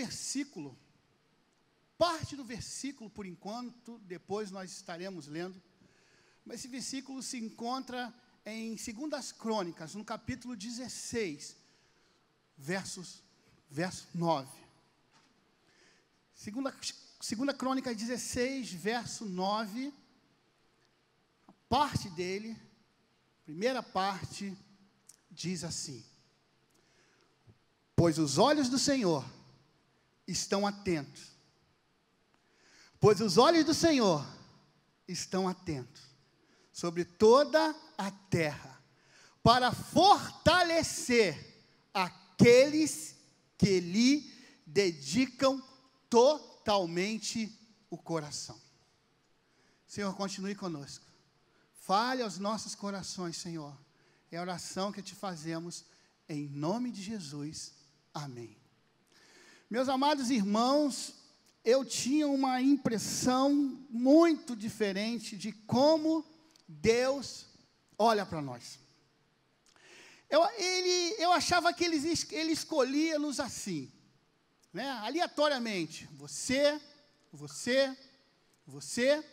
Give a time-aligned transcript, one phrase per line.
[0.00, 0.78] versículo,
[1.98, 5.60] parte do versículo por enquanto, depois nós estaremos lendo,
[6.44, 8.12] mas esse versículo se encontra
[8.46, 11.54] em 2 Crônicas, no capítulo 16,
[12.56, 13.22] versos,
[13.68, 14.48] verso 9.
[16.34, 16.74] Segunda,
[17.20, 19.92] segunda Crônica 16, verso 9,
[21.46, 22.56] a parte dele,
[23.44, 24.56] primeira parte,
[25.30, 26.02] diz assim:
[27.94, 29.22] Pois os olhos do Senhor
[30.30, 31.32] estão atentos,
[32.98, 34.26] pois os olhos do Senhor
[35.06, 36.02] estão atentos
[36.72, 38.80] sobre toda a terra,
[39.42, 41.36] para fortalecer
[41.92, 43.16] aqueles
[43.58, 44.32] que lhe
[44.66, 45.62] dedicam
[46.08, 47.58] totalmente
[47.90, 48.60] o coração.
[49.86, 51.04] Senhor, continue conosco.
[51.72, 53.76] Fale aos nossos corações, Senhor.
[54.30, 55.84] É a oração que te fazemos
[56.28, 57.74] em nome de Jesus.
[58.14, 58.59] Amém.
[59.70, 61.14] Meus amados irmãos,
[61.64, 63.54] eu tinha uma impressão
[63.88, 66.24] muito diferente de como
[66.66, 67.46] Deus
[67.96, 68.80] olha para nós.
[70.28, 71.98] Eu, ele, eu achava que ele,
[72.32, 73.92] ele escolhia-nos assim
[74.72, 76.08] né, aleatoriamente.
[76.14, 76.80] Você,
[77.32, 77.96] você,
[78.66, 79.24] você.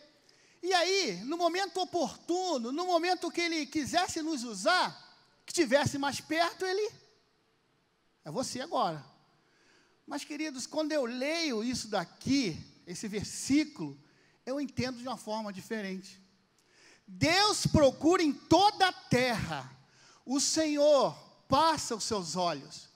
[0.62, 6.20] E aí, no momento oportuno, no momento que ele quisesse nos usar, que tivesse mais
[6.20, 6.92] perto, ele.
[8.24, 9.04] É você agora.
[10.08, 13.94] Mas, queridos, quando eu leio isso daqui, esse versículo,
[14.46, 16.18] eu entendo de uma forma diferente.
[17.06, 19.70] Deus procura em toda a terra,
[20.24, 21.14] o Senhor
[21.46, 22.88] passa os seus olhos.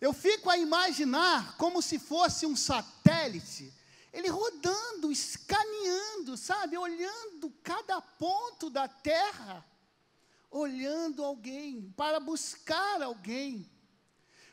[0.00, 3.74] Eu fico a imaginar como se fosse um satélite,
[4.12, 9.66] ele rodando, escaneando, sabe, olhando cada ponto da terra,
[10.48, 13.68] olhando alguém, para buscar alguém.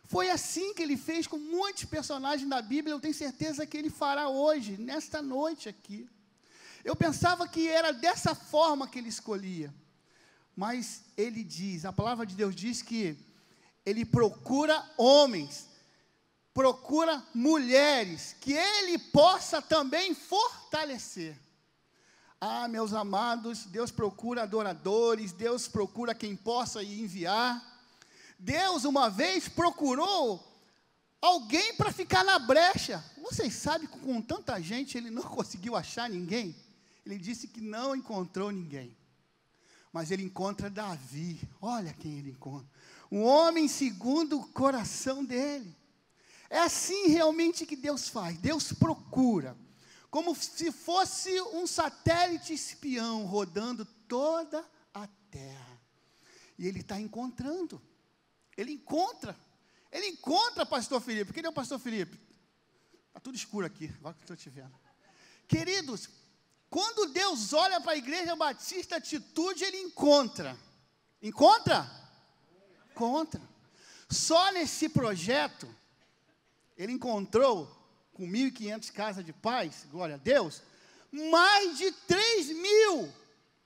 [0.07, 3.89] Foi assim que ele fez com muitos personagens da Bíblia, eu tenho certeza que ele
[3.89, 6.09] fará hoje, nesta noite aqui.
[6.83, 9.73] Eu pensava que era dessa forma que ele escolhia,
[10.55, 13.17] mas ele diz, a palavra de Deus diz que
[13.85, 15.67] ele procura homens,
[16.53, 21.37] procura mulheres, que ele possa também fortalecer.
[22.39, 27.76] Ah, meus amados, Deus procura adoradores, Deus procura quem possa enviar.
[28.37, 30.43] Deus uma vez procurou
[31.21, 33.03] alguém para ficar na brecha.
[33.21, 36.55] Vocês sabem que com tanta gente ele não conseguiu achar ninguém?
[37.05, 38.95] Ele disse que não encontrou ninguém.
[39.91, 41.41] Mas ele encontra Davi.
[41.61, 42.67] Olha quem ele encontra
[43.11, 45.75] um homem segundo o coração dele.
[46.49, 48.37] É assim realmente que Deus faz.
[48.37, 49.57] Deus procura,
[50.09, 55.81] como se fosse um satélite espião rodando toda a terra.
[56.57, 57.81] E ele está encontrando.
[58.57, 59.37] Ele encontra.
[59.91, 61.31] Ele encontra pastor Felipe.
[61.31, 62.19] Quem é o pastor Felipe?
[63.07, 64.73] Está tudo escuro aqui, agora que estou te vendo.
[65.47, 66.09] Queridos,
[66.69, 70.57] quando Deus olha para a igreja batista atitude, ele encontra.
[71.21, 71.89] Encontra?
[72.97, 73.39] contra.
[74.09, 75.73] Só nesse projeto,
[76.75, 77.71] ele encontrou,
[78.13, 80.63] com 1.500 casas de paz, glória a Deus,
[81.11, 83.13] mais de 3 mil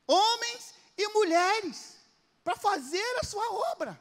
[0.05, 1.95] homens e mulheres
[2.43, 3.97] para fazer a sua obra.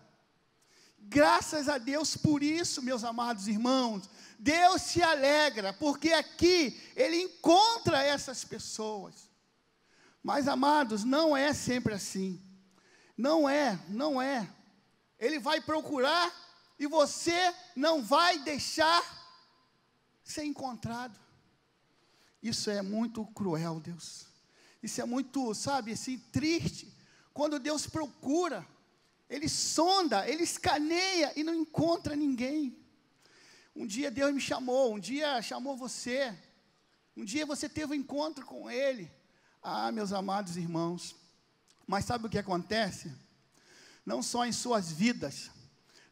[1.00, 4.08] Graças a Deus por isso, meus amados irmãos.
[4.38, 9.28] Deus se alegra, porque aqui Ele encontra essas pessoas.
[10.22, 12.40] Mas, amados, não é sempre assim.
[13.16, 14.48] Não é, não é.
[15.18, 16.32] Ele vai procurar
[16.78, 19.02] e você não vai deixar
[20.24, 21.18] ser encontrado.
[22.42, 24.26] Isso é muito cruel, Deus.
[24.82, 26.90] Isso é muito, sabe, assim, triste.
[27.34, 28.66] Quando Deus procura,
[29.30, 32.76] Ele sonda, Ele escaneia e não encontra ninguém.
[33.74, 36.36] Um dia Deus me chamou, um dia chamou você,
[37.16, 39.10] um dia você teve um encontro com Ele.
[39.62, 41.16] Ah, meus amados irmãos,
[41.86, 43.10] mas sabe o que acontece?
[44.04, 45.50] não só em suas vidas,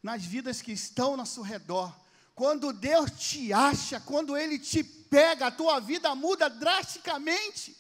[0.03, 1.95] nas vidas que estão ao seu redor.
[2.35, 7.77] Quando Deus te acha, quando Ele te pega, a tua vida muda drasticamente.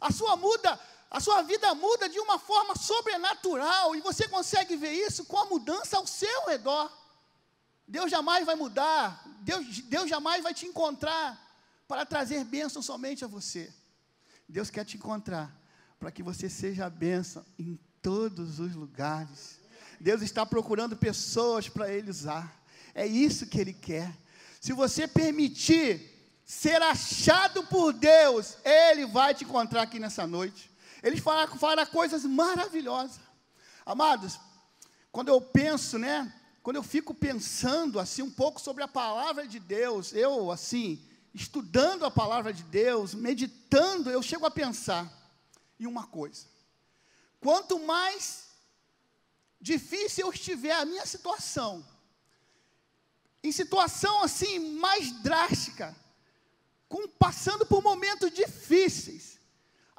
[0.00, 0.78] A sua muda,
[1.10, 5.46] a sua vida muda de uma forma sobrenatural e você consegue ver isso com a
[5.46, 6.90] mudança ao seu redor.
[7.86, 11.36] Deus jamais vai mudar, Deus, Deus jamais vai te encontrar
[11.88, 13.72] para trazer bênção somente a você.
[14.48, 15.52] Deus quer te encontrar
[15.98, 19.58] para que você seja a bênção em todos os lugares.
[19.98, 22.62] Deus está procurando pessoas para Ele usar.
[22.94, 24.16] É isso que Ele quer.
[24.60, 26.08] Se você permitir
[26.44, 30.69] ser achado por Deus, Ele vai te encontrar aqui nessa noite.
[31.02, 33.20] Ele fará, fará coisas maravilhosas.
[33.84, 34.38] Amados,
[35.10, 36.32] quando eu penso, né,
[36.62, 41.04] quando eu fico pensando assim um pouco sobre a palavra de Deus, eu assim,
[41.34, 45.10] estudando a palavra de Deus, meditando, eu chego a pensar
[45.78, 46.46] em uma coisa.
[47.40, 48.48] Quanto mais
[49.60, 51.84] difícil eu estiver a minha situação,
[53.42, 55.96] em situação assim mais drástica,
[56.88, 59.39] com, passando por momentos difíceis,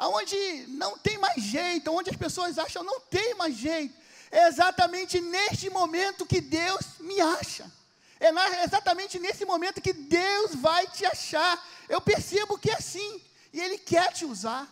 [0.01, 3.95] aonde não tem mais jeito, onde as pessoas acham não tem mais jeito,
[4.31, 7.71] é exatamente neste momento que Deus me acha.
[8.19, 11.63] É na, exatamente nesse momento que Deus vai te achar.
[11.87, 13.21] Eu percebo que é assim,
[13.53, 14.67] e Ele quer te usar.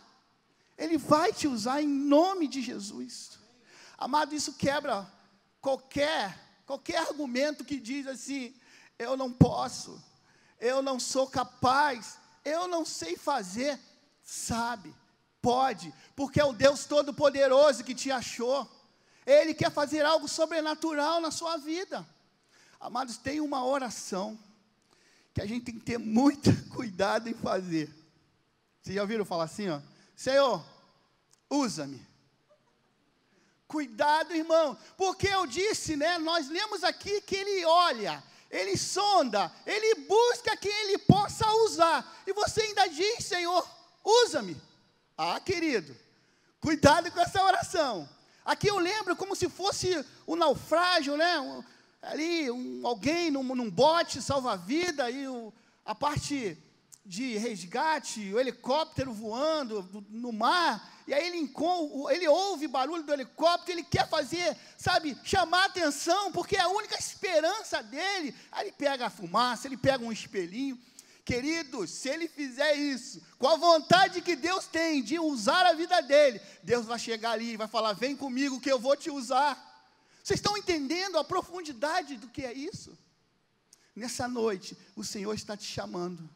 [0.75, 3.37] Ele vai te usar em nome de Jesus.
[3.99, 5.07] Amado, isso quebra
[5.61, 8.55] qualquer qualquer argumento que diz assim:
[8.97, 10.01] eu não posso,
[10.59, 13.79] eu não sou capaz, eu não sei fazer.
[14.23, 14.93] Sabe,
[15.41, 18.69] pode, porque é o Deus Todo-Poderoso que te achou.
[19.25, 22.07] Ele quer fazer algo sobrenatural na sua vida.
[22.79, 24.39] Amados, tem uma oração
[25.33, 27.93] que a gente tem que ter muito cuidado em fazer.
[28.81, 29.79] Vocês já ouviram falar assim, ó?
[30.15, 30.65] Senhor,
[31.49, 32.07] usa-me.
[33.67, 36.17] Cuidado, irmão, porque eu disse, né?
[36.17, 42.23] Nós lemos aqui que ele olha, ele sonda, ele busca quem ele possa usar.
[42.25, 43.69] E você ainda diz, Senhor,
[44.03, 44.59] usa-me.
[45.21, 45.93] Ah, querido,
[46.61, 48.07] cuidado com essa oração.
[48.45, 51.37] Aqui eu lembro como se fosse um naufrágio, né?
[51.41, 51.61] Um,
[52.01, 55.53] ali, um, alguém num, num bote salva-vida e o,
[55.85, 56.57] a parte
[57.05, 61.53] de resgate, o helicóptero voando no mar, e aí ele,
[62.11, 66.97] ele ouve barulho do helicóptero, ele quer fazer, sabe, chamar atenção, porque é a única
[66.97, 68.33] esperança dele.
[68.49, 70.79] Aí ele pega a fumaça, ele pega um espelhinho,
[71.29, 76.01] Queridos, se ele fizer isso, com a vontade que Deus tem de usar a vida
[76.01, 79.53] dele, Deus vai chegar ali e vai falar: Vem comigo que eu vou te usar.
[80.23, 82.97] Vocês estão entendendo a profundidade do que é isso?
[83.95, 86.27] Nessa noite, o Senhor está te chamando.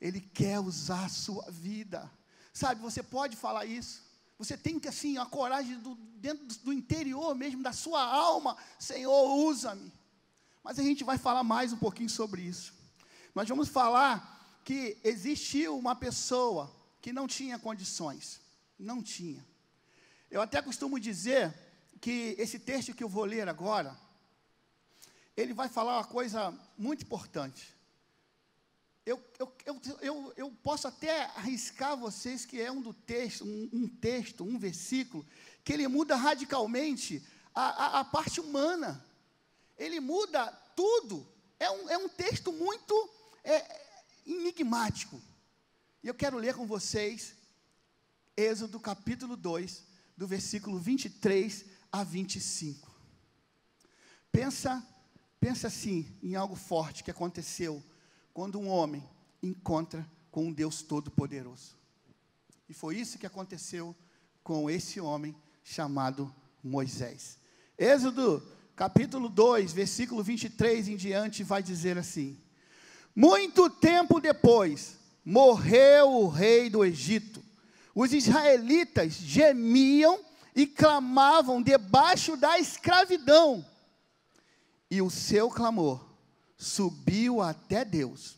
[0.00, 2.10] Ele quer usar a sua vida.
[2.54, 4.02] Sabe, você pode falar isso.
[4.38, 8.56] Você tem que, assim, a coragem do, dentro do interior mesmo, da sua alma.
[8.78, 9.92] Senhor, usa-me.
[10.64, 12.80] Mas a gente vai falar mais um pouquinho sobre isso.
[13.34, 16.70] Nós vamos falar que existiu uma pessoa
[17.00, 18.40] que não tinha condições.
[18.78, 19.44] Não tinha.
[20.30, 21.54] Eu até costumo dizer
[22.00, 23.96] que esse texto que eu vou ler agora,
[25.36, 27.74] ele vai falar uma coisa muito importante.
[29.04, 29.52] Eu, eu,
[30.00, 34.58] eu, eu, posso até arriscar vocês que é um do texto, um, um texto, um
[34.58, 35.26] versículo,
[35.64, 39.04] que ele muda radicalmente a, a, a parte humana.
[39.76, 40.46] Ele muda
[40.76, 41.26] tudo.
[41.58, 43.10] É um, é um texto muito
[43.44, 43.82] é
[44.26, 45.20] enigmático.
[46.02, 47.34] E eu quero ler com vocês
[48.36, 49.84] Êxodo capítulo 2,
[50.16, 52.90] do versículo 23 a 25.
[54.30, 54.82] Pensa,
[55.38, 57.82] pensa assim em algo forte que aconteceu
[58.32, 59.06] quando um homem
[59.42, 61.76] encontra com um Deus todo-poderoso.
[62.68, 63.94] E foi isso que aconteceu
[64.42, 66.34] com esse homem chamado
[66.64, 67.38] Moisés.
[67.76, 68.42] Êxodo
[68.74, 72.40] capítulo 2, versículo 23 em diante vai dizer assim:
[73.14, 77.42] muito tempo depois, morreu o rei do Egito.
[77.94, 80.18] Os israelitas gemiam
[80.54, 83.64] e clamavam debaixo da escravidão.
[84.90, 86.04] E o seu clamor
[86.56, 88.36] subiu até Deus.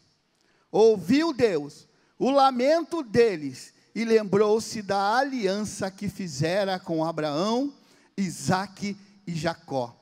[0.70, 1.86] Ouviu Deus
[2.18, 7.72] o lamento deles e lembrou-se da aliança que fizera com Abraão,
[8.16, 8.96] Isaque
[9.26, 9.94] e Jacó.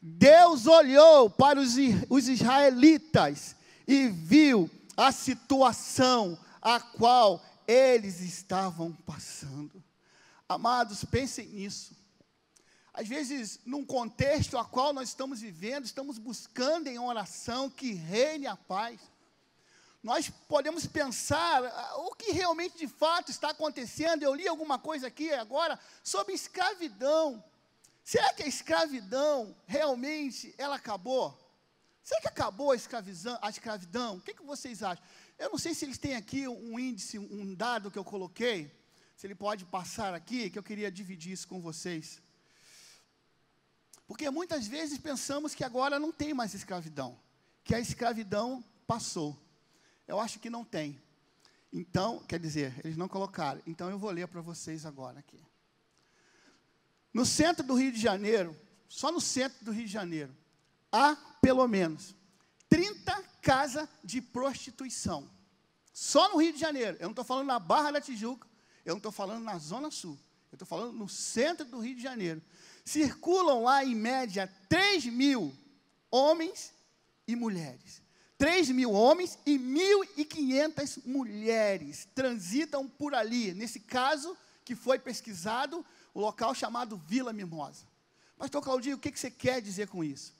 [0.00, 1.74] Deus olhou para os,
[2.08, 3.53] os israelitas
[3.86, 9.82] e viu a situação a qual eles estavam passando.
[10.48, 11.96] Amados, pensem nisso.
[12.92, 18.46] Às vezes, num contexto a qual nós estamos vivendo, estamos buscando em oração que reine
[18.46, 19.00] a paz.
[20.02, 24.22] Nós podemos pensar ah, o que realmente de fato está acontecendo.
[24.22, 27.42] Eu li alguma coisa aqui agora sobre escravidão.
[28.04, 31.36] Será que a escravidão realmente ela acabou?
[32.04, 32.76] Será que acabou a?
[33.40, 34.16] A escravidão?
[34.18, 35.02] O que, que vocês acham?
[35.38, 38.70] Eu não sei se eles têm aqui um índice, um dado que eu coloquei,
[39.16, 42.22] se ele pode passar aqui, que eu queria dividir isso com vocês.
[44.06, 47.18] Porque muitas vezes pensamos que agora não tem mais escravidão,
[47.64, 49.34] que a escravidão passou.
[50.06, 51.02] Eu acho que não tem.
[51.72, 53.62] Então, quer dizer, eles não colocaram.
[53.66, 55.42] Então eu vou ler para vocês agora aqui.
[57.14, 58.54] No centro do Rio de Janeiro,
[58.88, 60.36] só no centro do Rio de Janeiro,
[60.94, 62.14] há pelo menos
[62.68, 65.28] 30 casas de prostituição.
[65.92, 66.96] Só no Rio de Janeiro.
[67.00, 68.48] Eu não estou falando na Barra da Tijuca,
[68.84, 70.18] eu não estou falando na Zona Sul.
[70.52, 72.40] Eu estou falando no centro do Rio de Janeiro.
[72.84, 75.52] circulam lá em média 3 mil
[76.10, 76.72] homens
[77.26, 78.00] e mulheres.
[78.38, 83.52] 3 mil homens e 1.500 mulheres transitam por ali.
[83.52, 87.86] Nesse caso, que foi pesquisado, o local chamado Vila Mimosa.
[88.36, 90.32] Pastor Claudinho, o que, que você quer dizer com isso?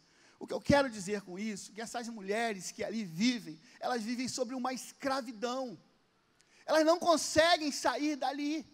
[0.44, 4.28] O que eu quero dizer com isso, que essas mulheres que ali vivem, elas vivem
[4.28, 5.78] sobre uma escravidão.
[6.66, 8.66] Elas não conseguem sair dali.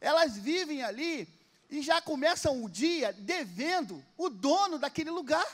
[0.00, 1.28] Elas vivem ali
[1.70, 5.46] e já começam o dia devendo o dono daquele lugar.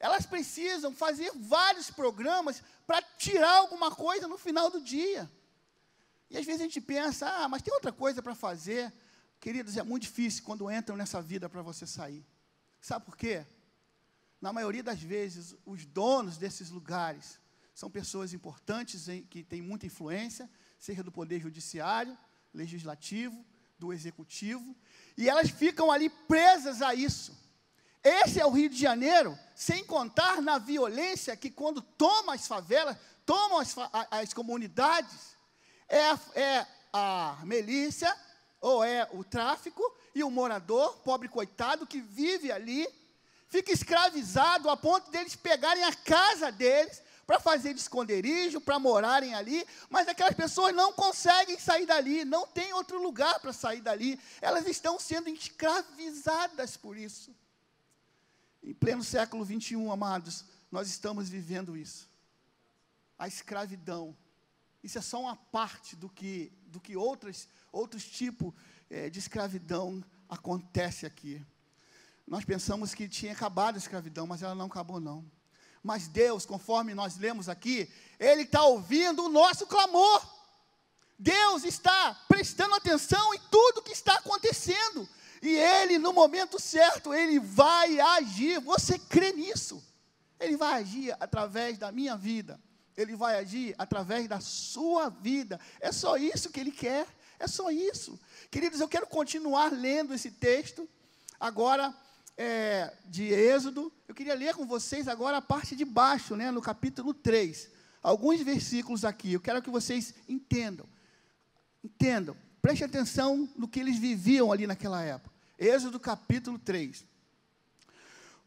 [0.00, 5.30] Elas precisam fazer vários programas para tirar alguma coisa no final do dia.
[6.28, 8.92] E às vezes a gente pensa, ah, mas tem outra coisa para fazer.
[9.38, 12.26] Queridos, é muito difícil quando entram nessa vida para você sair.
[12.80, 13.46] Sabe por quê?
[14.40, 17.40] Na maioria das vezes, os donos desses lugares
[17.74, 22.16] são pessoas importantes em, que têm muita influência, seja do poder judiciário,
[22.52, 23.44] legislativo,
[23.78, 24.76] do executivo,
[25.16, 27.36] e elas ficam ali presas a isso.
[28.02, 32.96] Esse é o Rio de Janeiro, sem contar na violência que, quando toma as favelas,
[33.26, 33.74] tomam as,
[34.10, 35.36] as comunidades,
[35.88, 38.14] é a, é a milícia,
[38.60, 39.82] ou é o tráfico,
[40.14, 42.88] e o morador, pobre coitado, que vive ali,
[43.48, 49.34] fica escravizado a ponto deles pegarem a casa deles para fazer de esconderijo, para morarem
[49.34, 54.18] ali, mas aquelas pessoas não conseguem sair dali, não tem outro lugar para sair dali,
[54.40, 57.34] elas estão sendo escravizadas por isso.
[58.62, 62.08] Em pleno século 21, amados, nós estamos vivendo isso.
[63.18, 64.16] A escravidão.
[64.82, 68.54] Isso é só uma parte do que, do que outros, outros tipos
[68.88, 71.44] é, de escravidão acontece aqui.
[72.28, 75.24] Nós pensamos que tinha acabado a escravidão, mas ela não acabou, não.
[75.82, 80.38] Mas Deus, conforme nós lemos aqui, Ele está ouvindo o nosso clamor.
[81.18, 85.08] Deus está prestando atenção em tudo que está acontecendo.
[85.40, 88.60] E Ele, no momento certo, Ele vai agir.
[88.60, 89.82] Você crê nisso?
[90.38, 92.60] Ele vai agir através da minha vida.
[92.94, 95.58] Ele vai agir através da sua vida.
[95.80, 97.06] É só isso que Ele quer.
[97.38, 98.20] É só isso.
[98.50, 100.86] Queridos, eu quero continuar lendo esse texto.
[101.40, 101.94] Agora,
[102.38, 106.62] é, de Êxodo, eu queria ler com vocês agora a parte de baixo, né, no
[106.62, 107.68] capítulo 3.
[108.00, 110.86] Alguns versículos aqui, eu quero que vocês entendam.
[111.82, 115.34] Entendam, preste atenção no que eles viviam ali naquela época.
[115.58, 117.04] Êxodo capítulo 3.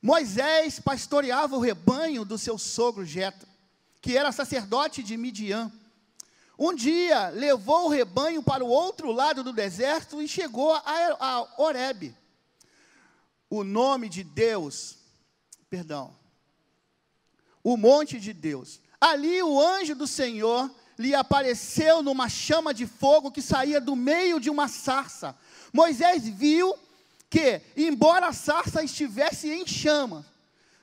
[0.01, 3.47] Moisés pastoreava o rebanho do seu sogro Jetro,
[4.01, 5.69] que era sacerdote de Midian.
[6.57, 10.81] Um dia levou o rebanho para o outro lado do deserto e chegou a,
[11.19, 11.61] a
[13.51, 14.97] o nome de Deus,
[15.69, 16.15] perdão,
[17.61, 18.79] o monte de Deus.
[18.99, 24.39] Ali o anjo do Senhor lhe apareceu numa chama de fogo que saía do meio
[24.39, 25.35] de uma sarça.
[25.73, 26.73] Moisés viu
[27.29, 30.25] que, embora a sarça estivesse em chama,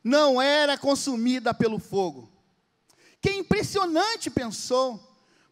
[0.04, 2.30] não era consumida pelo fogo.
[3.18, 5.02] Que impressionante, pensou.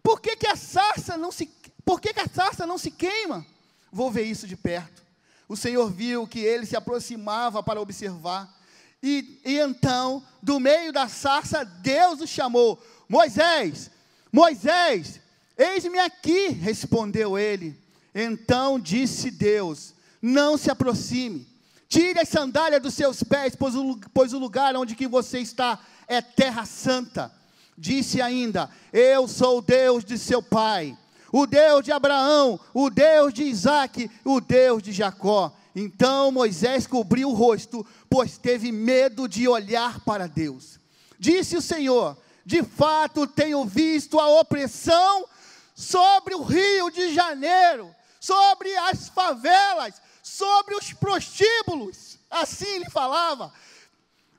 [0.02, 1.46] Por que, que a sarça não se,
[1.82, 3.44] por que, que a sarça não se queima?
[3.90, 5.05] Vou ver isso de perto
[5.48, 8.52] o Senhor viu que ele se aproximava para observar.
[9.02, 13.90] E, e, então, do meio da sarça, Deus o chamou: Moisés,
[14.32, 15.20] Moisés,
[15.56, 17.78] eis-me aqui, respondeu ele.
[18.14, 21.46] Então disse Deus: Não se aproxime,
[21.88, 25.78] tire as sandálias dos seus pés, pois o, pois o lugar onde que você está
[26.08, 27.32] é terra santa.
[27.78, 30.96] Disse ainda: Eu sou Deus de seu pai
[31.36, 35.52] o Deus de Abraão, o Deus de Isaac, o Deus de Jacó.
[35.74, 40.80] Então Moisés cobriu o rosto, pois teve medo de olhar para Deus.
[41.18, 45.26] Disse o Senhor: De fato tenho visto a opressão
[45.74, 52.18] sobre o Rio de Janeiro, sobre as favelas, sobre os prostíbulos.
[52.30, 53.52] Assim ele falava.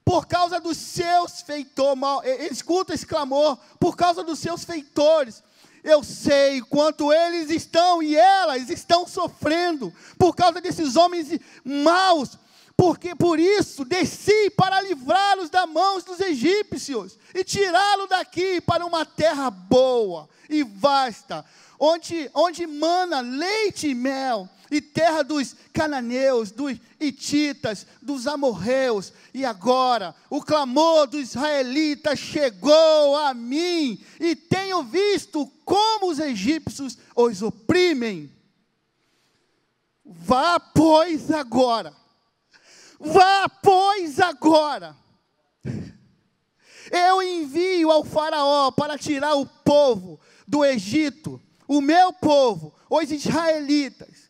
[0.03, 2.01] Por causa dos seus feitores,
[2.49, 5.43] escuta esse clamor, por causa dos seus feitores,
[5.87, 12.37] eu sei quanto eles estão e elas estão sofrendo por causa desses homens maus,
[12.75, 19.05] porque por isso desci para livrá-los das mãos dos egípcios e tirá-los daqui para uma
[19.05, 21.45] terra boa e vasta,
[21.79, 29.45] onde, onde mana leite e mel, e terra dos cananeus, dos ititas, dos amorreus, e
[29.45, 37.41] agora o clamor dos israelitas chegou a mim, e tenho visto como os egípcios os
[37.41, 38.31] oprimem.
[40.05, 41.93] Vá, pois, agora.
[42.99, 44.95] Vá, pois, agora.
[46.89, 54.26] Eu envio ao Faraó para tirar o povo do Egito, o meu povo, os israelitas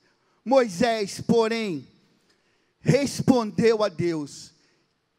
[0.48, 1.86] Moisés, porém,
[2.80, 4.54] respondeu a Deus: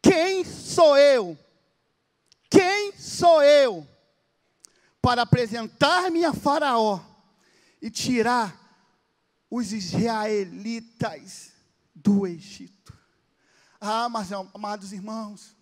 [0.01, 1.37] Quem sou eu?
[2.49, 3.87] Quem sou eu
[4.99, 6.99] para apresentar-me a Faraó
[7.79, 8.57] e tirar
[9.51, 11.51] os israelitas
[11.93, 12.91] do Egito?
[13.79, 15.55] Ah, mas amados irmãos,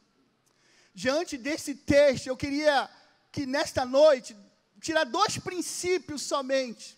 [0.94, 2.90] diante desse texto, eu queria
[3.34, 4.34] que nesta noite
[4.80, 6.98] tirar dois princípios somente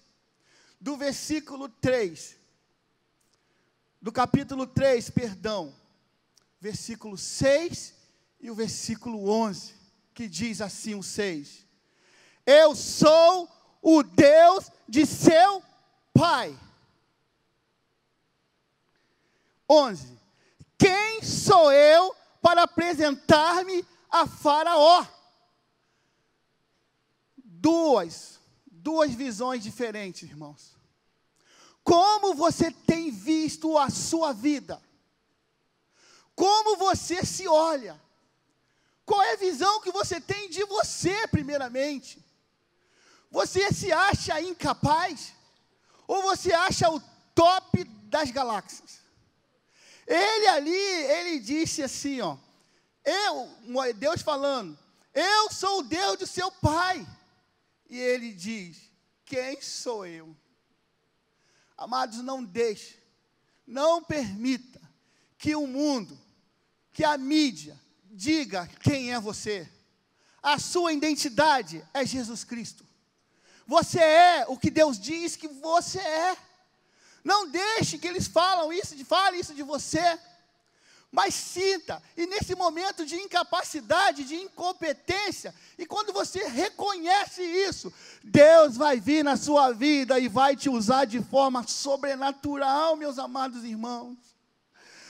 [0.80, 2.38] do versículo 3
[4.02, 5.76] do capítulo 3, perdão,
[6.60, 7.94] versículo 6
[8.40, 9.74] e o versículo 11,
[10.14, 11.66] que diz assim: o 6:
[12.46, 13.50] Eu sou
[13.82, 15.64] o Deus de seu
[16.14, 16.58] pai.
[19.70, 20.18] 11:
[20.78, 25.06] Quem sou eu para apresentar-me a Faraó?
[27.38, 30.79] Duas, duas visões diferentes, irmãos.
[31.90, 34.80] Como você tem visto a sua vida?
[36.36, 38.00] Como você se olha?
[39.04, 42.24] Qual é a visão que você tem de você, primeiramente?
[43.32, 45.34] Você se acha incapaz?
[46.08, 47.02] Ou você acha o
[47.34, 49.00] top das galáxias?
[50.06, 52.38] Ele ali, ele disse assim, ó,
[53.04, 53.50] eu,
[53.96, 54.78] Deus falando,
[55.12, 57.04] eu sou o Deus do seu pai.
[57.90, 58.78] E ele diz:
[59.26, 60.38] Quem sou eu?
[61.80, 63.02] Amados, não deixe,
[63.66, 64.82] não permita
[65.38, 66.20] que o mundo,
[66.92, 67.80] que a mídia,
[68.12, 69.66] diga quem é você.
[70.44, 72.86] A sua identidade é Jesus Cristo.
[73.66, 76.38] Você é o que Deus diz que você é.
[77.24, 80.20] Não deixe que eles falam isso, falem isso de você
[81.12, 87.92] mas sinta, e nesse momento de incapacidade, de incompetência, e quando você reconhece isso,
[88.24, 93.64] Deus vai vir na sua vida e vai te usar de forma sobrenatural, meus amados
[93.64, 94.18] irmãos.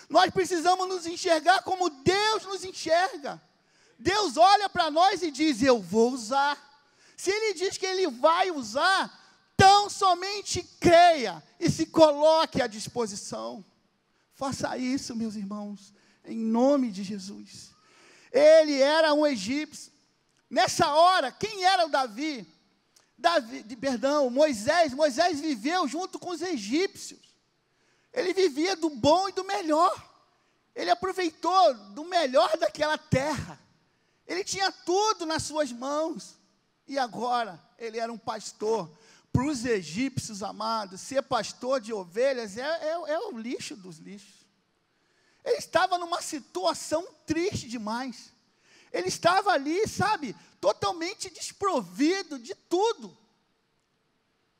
[0.09, 3.41] Nós precisamos nos enxergar como Deus nos enxerga.
[3.99, 6.57] Deus olha para nós e diz: Eu vou usar.
[7.17, 9.13] Se Ele diz que Ele vai usar,
[9.55, 13.63] tão somente creia e se coloque à disposição.
[14.33, 15.93] Faça isso, meus irmãos,
[16.25, 17.71] em nome de Jesus.
[18.31, 19.91] Ele era um egípcio.
[20.49, 22.47] Nessa hora, quem era o Davi?
[23.17, 24.93] Davi, perdão, Moisés.
[24.93, 27.19] Moisés viveu junto com os egípcios.
[28.13, 30.09] Ele vivia do bom e do melhor.
[30.75, 33.59] Ele aproveitou do melhor daquela terra.
[34.25, 36.37] Ele tinha tudo nas suas mãos.
[36.87, 38.89] E agora, ele era um pastor.
[39.31, 44.38] Para os egípcios amados, ser pastor de ovelhas é, é, é o lixo dos lixos.
[45.43, 48.31] Ele estava numa situação triste demais.
[48.91, 53.17] Ele estava ali, sabe, totalmente desprovido de tudo.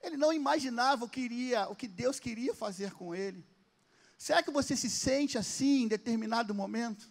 [0.02, 3.46] Ele não imaginava o que, iria, o que Deus queria fazer com ele.
[4.18, 7.10] Será que você se sente assim em determinado momento?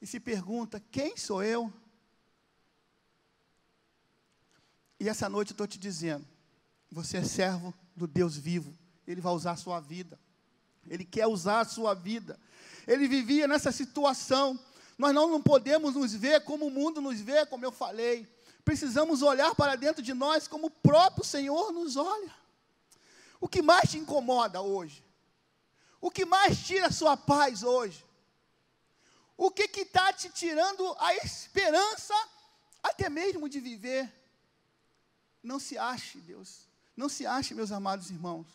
[0.00, 1.72] E se pergunta: quem sou eu?
[4.98, 6.26] E essa noite eu estou te dizendo:
[6.90, 8.76] você é servo do Deus vivo.
[9.06, 10.18] Ele vai usar a sua vida.
[10.88, 12.38] Ele quer usar a sua vida.
[12.86, 14.58] Ele vivia nessa situação.
[14.96, 18.26] Nós não, não podemos nos ver como o mundo nos vê, como eu falei.
[18.64, 22.34] Precisamos olhar para dentro de nós como o próprio Senhor nos olha.
[23.40, 25.04] O que mais te incomoda hoje?
[26.00, 28.04] O que mais tira a sua paz hoje?
[29.36, 32.14] O que está te tirando a esperança,
[32.82, 34.10] até mesmo de viver?
[35.42, 36.66] Não se ache, Deus.
[36.96, 38.46] Não se ache, meus amados irmãos.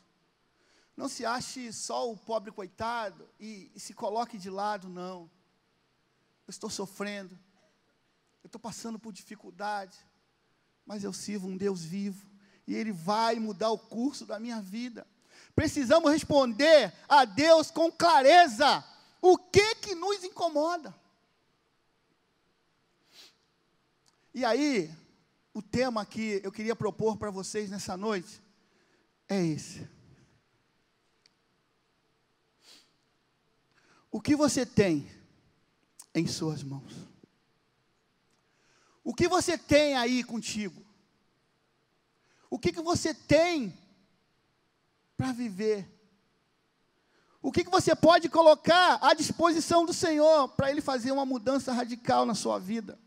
[1.02, 5.22] Não se ache só o pobre coitado e, e se coloque de lado, não.
[6.46, 7.34] Eu estou sofrendo,
[8.44, 9.98] eu estou passando por dificuldade,
[10.86, 12.30] mas eu sirvo um Deus vivo
[12.68, 15.08] e Ele vai mudar o curso da minha vida.
[15.56, 18.86] Precisamos responder a Deus com clareza.
[19.20, 20.94] O que que nos incomoda?
[24.36, 24.96] E aí,
[25.52, 28.40] o tema que eu queria propor para vocês nessa noite
[29.28, 29.90] é esse.
[34.12, 35.10] O que você tem
[36.14, 36.94] em suas mãos?
[39.04, 40.86] O que você tem aí contigo?
[42.50, 43.74] O que, que você tem
[45.16, 45.90] para viver?
[47.42, 51.72] O que, que você pode colocar à disposição do Senhor para Ele fazer uma mudança
[51.72, 53.00] radical na sua vida?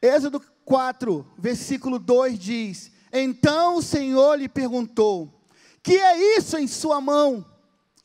[0.00, 5.42] Êxodo 4, versículo 2 diz: Então o Senhor lhe perguntou:
[5.82, 7.44] Que é isso em sua mão?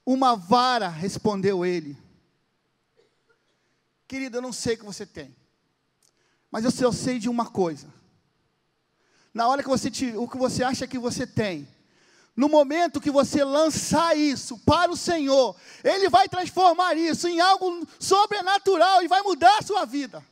[0.06, 2.05] Uma vara, respondeu ele.
[4.08, 5.36] Querido, eu não sei o que você tem.
[6.52, 7.94] Mas eu, eu sei de uma coisa.
[9.34, 11.68] Na hora que você te, o que você acha que você tem,
[12.36, 17.88] no momento que você lançar isso para o Senhor, Ele vai transformar isso em algo
[18.00, 20.26] sobrenatural e vai mudar a sua vida.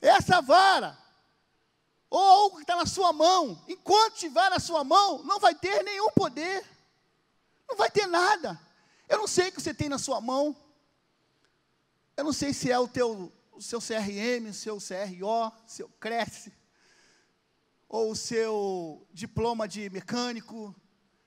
[0.00, 0.98] Essa vara,
[2.10, 5.82] ou algo que está na sua mão, enquanto estiver na sua mão, não vai ter
[5.82, 6.64] nenhum poder,
[7.68, 8.60] não vai ter nada.
[9.08, 10.56] Eu não sei o que você tem na sua mão,
[12.22, 16.52] eu não sei se é o teu, o seu CRM, o seu CRO, seu Cresce,
[17.88, 20.72] ou o seu diploma de mecânico,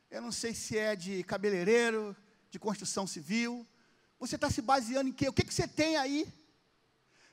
[0.09, 2.15] eu não sei se é de cabeleireiro,
[2.49, 3.67] de construção civil.
[4.17, 5.27] Você está se baseando em quê?
[5.27, 6.33] O que, que você tem aí?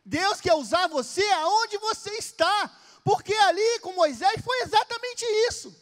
[0.04, 5.72] Deus quer usar você aonde você está, porque ali com Moisés foi exatamente isso.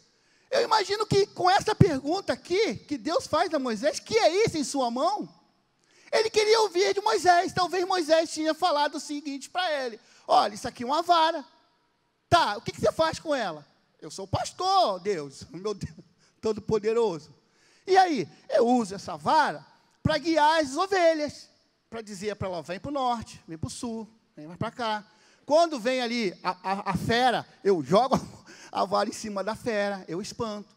[0.51, 4.55] Eu imagino que com essa pergunta aqui, que Deus faz a Moisés, que é isso
[4.55, 5.40] em sua mão?
[6.11, 7.53] Ele queria ouvir de Moisés.
[7.53, 11.45] Talvez Moisés tinha falado o seguinte para ele: Olha, isso aqui é uma vara.
[12.27, 13.65] Tá, o que, que você faz com ela?
[13.99, 15.95] Eu sou pastor, Deus, meu Deus,
[16.41, 17.33] todo-poderoso.
[17.85, 19.65] E aí, eu uso essa vara
[20.03, 21.49] para guiar as ovelhas,
[21.89, 24.71] para dizer para ela: vem para o norte, vem para o sul, vem mais para
[24.71, 25.05] cá.
[25.45, 28.19] Quando vem ali a, a, a, fera, eu jogo
[28.71, 30.75] a vara em cima da fera, eu espanto.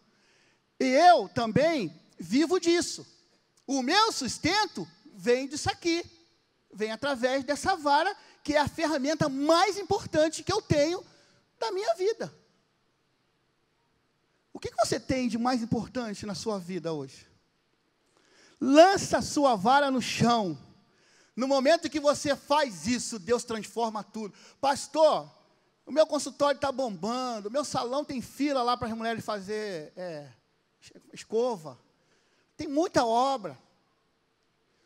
[0.79, 3.07] E eu também vivo disso.
[3.66, 6.05] O meu sustento vem disso aqui,
[6.72, 11.05] vem através dessa vara, que é a ferramenta mais importante que eu tenho
[11.59, 12.35] da minha vida.
[14.53, 17.27] O que, você tem de mais importante na sua vida hoje?
[18.61, 20.59] Lança a sua vara no chão.
[21.35, 24.33] No momento que você faz isso, Deus transforma tudo.
[24.61, 25.29] Pastor,
[25.85, 29.92] o meu consultório está bombando, o meu salão tem fila lá para as mulheres fazer
[29.96, 30.29] é,
[31.12, 31.79] escova.
[32.57, 33.59] Tem muita obra.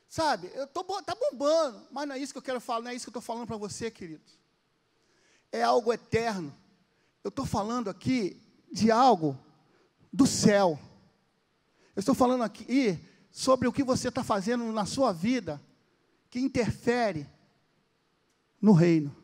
[0.09, 2.95] Sabe, eu tô, tá bombando, mas não é isso que eu quero falar, não é
[2.95, 4.25] isso que eu estou falando para você, querido.
[5.53, 6.55] É algo eterno.
[7.23, 8.43] Eu estou falando aqui
[8.73, 9.39] de algo
[10.11, 10.79] do céu.
[11.95, 12.99] Eu estou falando aqui
[13.31, 15.61] sobre o que você está fazendo na sua vida
[16.31, 17.29] que interfere
[18.63, 19.15] no reino.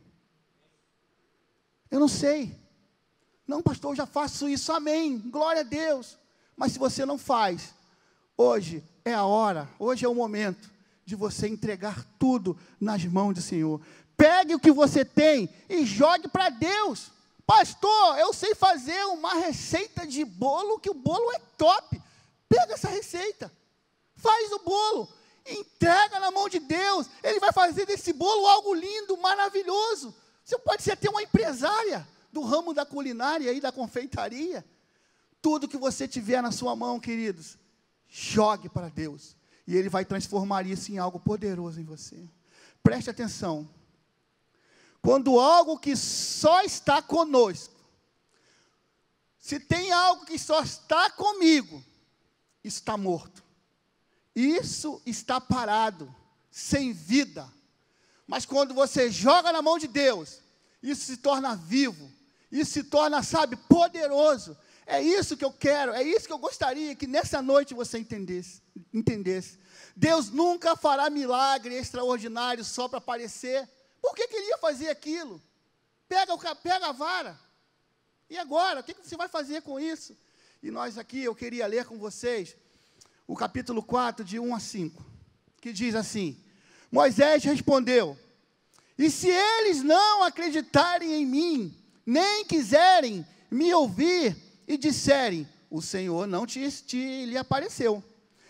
[1.90, 2.60] Eu não sei.
[3.46, 5.18] Não, pastor, eu já faço isso, amém.
[5.18, 6.18] Glória a Deus.
[6.54, 7.74] Mas se você não faz,
[8.36, 10.73] hoje é a hora, hoje é o momento
[11.04, 13.80] de você entregar tudo nas mãos do Senhor.
[14.16, 17.10] Pegue o que você tem e jogue para Deus.
[17.46, 22.00] Pastor, eu sei fazer uma receita de bolo que o bolo é top.
[22.48, 23.52] Pega essa receita,
[24.16, 25.08] faz o bolo,
[25.46, 27.08] entrega na mão de Deus.
[27.22, 30.14] Ele vai fazer desse bolo algo lindo, maravilhoso.
[30.44, 34.64] Você pode ser até uma empresária do ramo da culinária e da confeitaria.
[35.42, 37.58] Tudo que você tiver na sua mão, queridos,
[38.08, 39.36] jogue para Deus.
[39.66, 42.28] E Ele vai transformar isso em algo poderoso em você.
[42.82, 43.68] Preste atenção.
[45.00, 47.74] Quando algo que só está conosco,
[49.38, 51.84] se tem algo que só está comigo,
[52.62, 53.44] está morto.
[54.34, 56.14] Isso está parado,
[56.50, 57.46] sem vida.
[58.26, 60.40] Mas quando você joga na mão de Deus,
[60.82, 62.10] isso se torna vivo,
[62.50, 64.56] isso se torna, sabe, poderoso.
[64.86, 68.62] É isso que eu quero, é isso que eu gostaria que nessa noite você entendesse.
[68.92, 69.58] entendesse.
[69.96, 73.68] Deus nunca fará milagre extraordinário só para aparecer.
[74.02, 75.40] Por que, que ele ia fazer aquilo?
[76.08, 77.38] Pega, o, pega a vara.
[78.28, 78.80] E agora?
[78.80, 80.16] O que você vai fazer com isso?
[80.62, 82.56] E nós aqui, eu queria ler com vocês
[83.26, 85.04] o capítulo 4, de 1 a 5,
[85.60, 86.38] que diz assim:
[86.90, 88.18] Moisés respondeu:
[88.98, 96.26] E se eles não acreditarem em mim, nem quiserem me ouvir e disserem: O Senhor
[96.26, 98.02] não te, te lhe apareceu.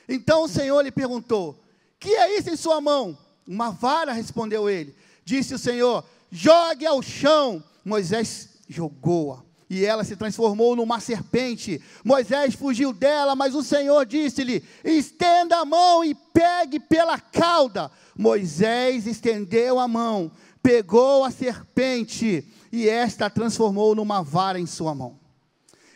[0.08, 1.58] Então o Senhor lhe perguntou:
[1.98, 3.16] Que é isso em sua mão?
[3.46, 4.94] Uma vara, respondeu ele.
[5.24, 7.62] Disse o Senhor: jogue ao chão.
[7.84, 9.42] Moisés jogou-a.
[9.68, 11.82] E ela se transformou numa serpente.
[12.04, 17.90] Moisés fugiu dela, mas o Senhor disse-lhe: estenda a mão e pegue pela cauda.
[18.16, 20.30] Moisés estendeu a mão,
[20.62, 25.23] pegou a serpente, e esta transformou numa vara em sua mão.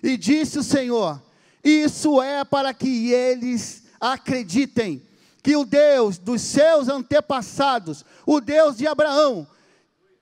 [0.02, 1.22] E disse o Senhor:
[1.62, 5.02] Isso é para que eles acreditem
[5.42, 9.46] que o Deus dos seus antepassados, o Deus de Abraão,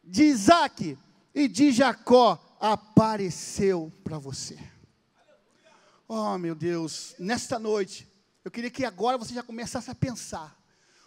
[0.05, 0.97] de Isaac
[1.35, 4.59] e de Jacó, apareceu para você.
[6.09, 8.07] Oh, meu Deus, nesta noite,
[8.45, 10.57] eu queria que agora você já começasse a pensar: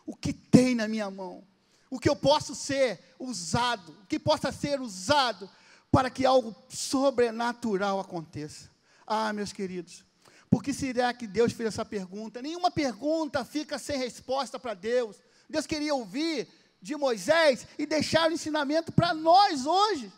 [0.06, 1.44] o que tem na minha mão?
[1.90, 3.92] O que eu posso ser usado?
[4.04, 5.50] O que possa ser usado
[5.92, 8.70] para que algo sobrenatural aconteça?
[9.06, 10.06] Ah, meus queridos,
[10.50, 12.42] por que será que Deus fez essa pergunta?
[12.42, 15.18] Nenhuma pergunta fica sem resposta para Deus.
[15.50, 16.48] Deus queria ouvir
[16.82, 20.12] de Moisés e deixar o ensinamento para nós hoje.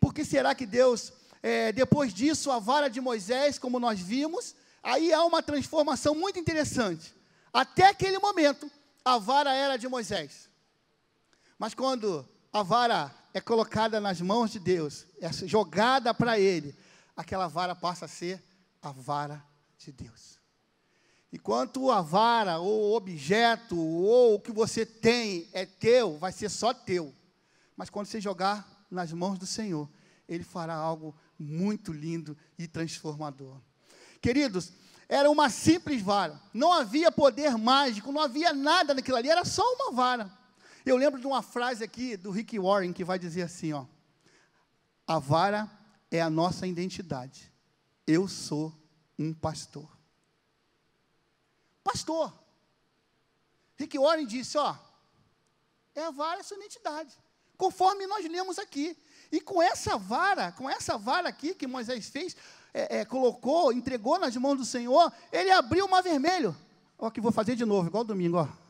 [0.00, 1.12] Por que será que Deus
[1.44, 6.38] É, depois disso, a vara de Moisés, como nós vimos, aí há uma transformação muito
[6.38, 7.12] interessante.
[7.52, 8.70] Até aquele momento,
[9.04, 10.48] a vara era de Moisés.
[11.58, 16.76] Mas quando a vara é colocada nas mãos de Deus, é jogada para ele,
[17.16, 18.42] aquela vara passa a ser
[18.80, 19.42] a vara
[19.78, 20.38] de Deus.
[21.32, 26.74] Enquanto a vara, ou objeto, ou o que você tem é teu, vai ser só
[26.74, 27.14] teu.
[27.74, 29.88] Mas quando você jogar nas mãos do Senhor,
[30.28, 33.56] Ele fará algo muito lindo e transformador.
[34.20, 34.72] Queridos,
[35.08, 39.62] era uma simples vara, não havia poder mágico, não havia nada naquilo ali, era só
[39.74, 40.30] uma vara.
[40.84, 43.84] Eu lembro de uma frase aqui do Rick Warren que vai dizer assim: ó,
[45.06, 45.70] a vara
[46.10, 47.52] é a nossa identidade.
[48.06, 48.74] Eu sou
[49.18, 49.88] um pastor.
[51.84, 52.32] Pastor.
[53.76, 54.76] Rick Warren disse: ó,
[55.94, 57.16] é a vara, é a sua identidade.
[57.56, 58.96] Conforme nós lemos aqui.
[59.30, 62.36] E com essa vara, com essa vara aqui que Moisés fez,
[62.74, 66.54] é, é, colocou, entregou nas mãos do Senhor, ele abriu o mar vermelho.
[66.98, 68.61] Ó, que vou fazer de novo, igual domingo, ó.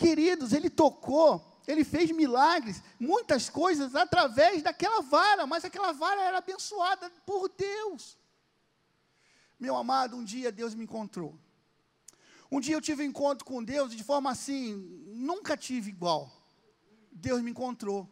[0.00, 6.38] Queridos, ele tocou, ele fez milagres, muitas coisas através daquela vara, mas aquela vara era
[6.38, 8.16] abençoada por Deus.
[9.58, 11.38] Meu amado, um dia Deus me encontrou.
[12.50, 14.72] Um dia eu tive um encontro com Deus de forma assim,
[15.08, 16.32] nunca tive igual.
[17.12, 18.08] Deus me encontrou.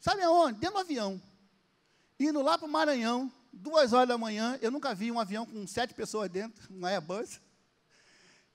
[0.00, 0.58] Sabe aonde?
[0.58, 1.22] Dentro do avião.
[2.18, 5.64] Indo lá para o Maranhão, duas horas da manhã, eu nunca vi um avião com
[5.68, 7.40] sete pessoas dentro, um Airbus.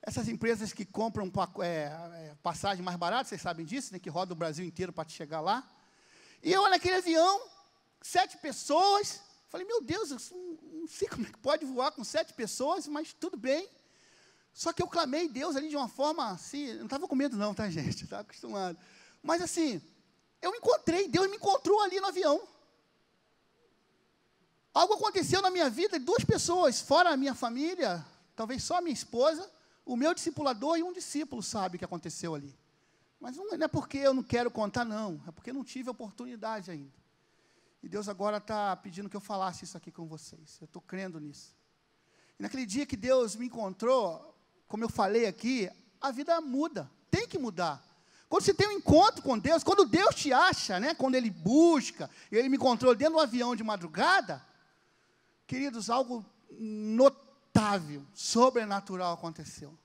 [0.02, 1.30] Essas empresas que compram
[1.62, 5.08] é, é, passagem mais barata, vocês sabem disso, né, que roda o Brasil inteiro para
[5.08, 5.68] chegar lá.
[6.42, 7.40] E eu naquele avião,
[8.00, 10.18] sete pessoas, Falei, meu Deus, eu
[10.72, 13.68] não sei como é que pode voar com sete pessoas, mas tudo bem.
[14.52, 17.54] Só que eu clamei Deus ali de uma forma assim, não estava com medo não,
[17.54, 18.78] tá gente, estava acostumado.
[19.22, 19.80] Mas assim,
[20.42, 22.46] eu encontrei, Deus me encontrou ali no avião.
[24.74, 28.04] Algo aconteceu na minha vida, duas pessoas, fora a minha família,
[28.36, 29.50] talvez só a minha esposa,
[29.88, 32.54] o meu discipulador e um discípulo sabe o que aconteceu ali.
[33.18, 36.92] Mas não é porque eu não quero contar, não, é porque não tive oportunidade ainda.
[37.82, 40.58] E Deus agora está pedindo que eu falasse isso aqui com vocês.
[40.60, 41.56] Eu estou crendo nisso.
[42.38, 46.90] E naquele dia que Deus me encontrou, como eu falei aqui, a vida muda.
[47.10, 47.82] Tem que mudar.
[48.28, 52.10] Quando você tem um encontro com Deus, quando Deus te acha, né, quando Ele busca,
[52.30, 54.44] Ele me encontrou dentro do avião de madrugada,
[55.46, 57.27] queridos, algo notável,
[58.14, 59.76] sobrenatural aconteceu.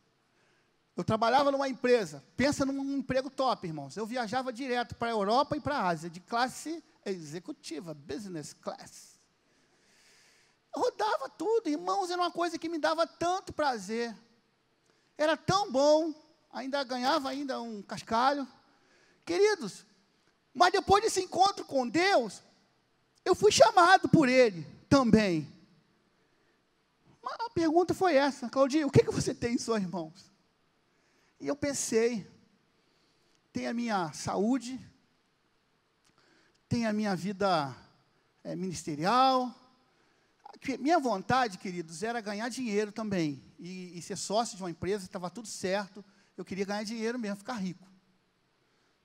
[0.96, 3.98] Eu trabalhava numa empresa, pensa num emprego top, irmãos.
[3.98, 9.20] Eu viajava direto para a Europa e para a Ásia, de classe executiva, business class.
[10.76, 14.16] Rodava tudo, irmãos, era uma coisa que me dava tanto prazer.
[15.18, 16.14] Era tão bom,
[16.52, 18.48] ainda ganhava ainda um cascalho.
[19.26, 19.86] Queridos,
[20.54, 22.42] mas depois desse encontro com Deus,
[23.26, 25.53] eu fui chamado por Ele também.
[27.54, 30.32] Pergunta foi essa, Claudinho, o que, que você tem em suas mãos?
[31.40, 32.28] E eu pensei,
[33.52, 34.80] tem a minha saúde,
[36.68, 37.76] tem a minha vida
[38.44, 39.54] é, ministerial.
[40.80, 43.44] Minha vontade, queridos, era ganhar dinheiro também.
[43.60, 46.04] E, e ser sócio de uma empresa, estava tudo certo.
[46.36, 47.88] Eu queria ganhar dinheiro mesmo, ficar rico.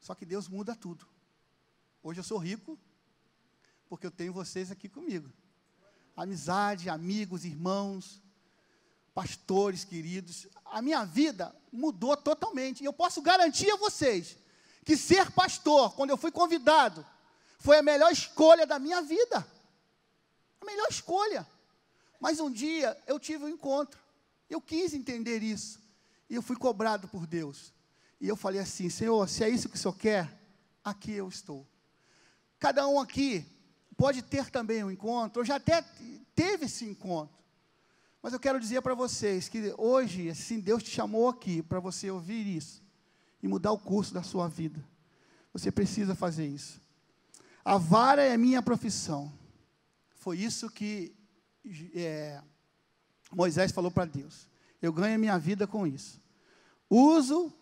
[0.00, 1.06] Só que Deus muda tudo.
[2.02, 2.78] Hoje eu sou rico,
[3.88, 5.30] porque eu tenho vocês aqui comigo.
[6.16, 8.22] Amizade, amigos, irmãos,
[9.18, 10.46] pastores queridos.
[10.64, 12.82] A minha vida mudou totalmente.
[12.82, 14.36] E eu posso garantir a vocês
[14.84, 17.04] que ser pastor, quando eu fui convidado,
[17.58, 19.44] foi a melhor escolha da minha vida.
[20.60, 21.44] A melhor escolha.
[22.20, 23.98] Mas um dia eu tive um encontro.
[24.48, 25.80] Eu quis entender isso.
[26.30, 27.72] E eu fui cobrado por Deus.
[28.20, 30.32] E eu falei assim: Senhor, se é isso que o Senhor quer,
[30.84, 31.66] aqui eu estou.
[32.56, 33.44] Cada um aqui
[33.96, 35.82] pode ter também um encontro, ou já até
[36.36, 37.36] teve esse encontro.
[38.22, 42.10] Mas eu quero dizer para vocês que hoje, assim, Deus te chamou aqui para você
[42.10, 42.82] ouvir isso
[43.42, 44.84] e mudar o curso da sua vida.
[45.52, 46.80] Você precisa fazer isso.
[47.64, 49.32] A vara é minha profissão.
[50.16, 51.14] Foi isso que
[51.94, 52.42] é,
[53.30, 54.48] Moisés falou para Deus.
[54.80, 56.20] Eu ganho minha vida com isso.
[56.88, 57.52] Uso